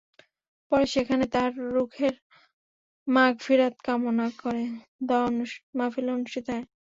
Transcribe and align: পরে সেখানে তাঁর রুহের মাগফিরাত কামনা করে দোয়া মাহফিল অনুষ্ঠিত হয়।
পরে 0.71 0.85
সেখানে 0.95 1.25
তাঁর 1.33 1.51
রুহের 1.73 2.13
মাগফিরাত 3.07 3.75
কামনা 3.85 4.27
করে 4.41 4.63
দোয়া 5.07 5.27
মাহফিল 5.77 6.07
অনুষ্ঠিত 6.11 6.45
হয়। 6.51 6.65